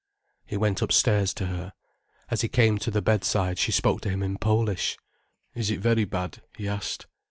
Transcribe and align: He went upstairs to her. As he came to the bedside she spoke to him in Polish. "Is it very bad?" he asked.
He 0.47 0.57
went 0.57 0.81
upstairs 0.81 1.31
to 1.35 1.45
her. 1.45 1.73
As 2.31 2.41
he 2.41 2.47
came 2.47 2.79
to 2.79 2.89
the 2.89 3.03
bedside 3.03 3.59
she 3.59 3.71
spoke 3.71 4.01
to 4.01 4.09
him 4.09 4.23
in 4.23 4.39
Polish. 4.39 4.97
"Is 5.53 5.69
it 5.69 5.79
very 5.79 6.05
bad?" 6.05 6.41
he 6.57 6.67
asked. 6.67 7.05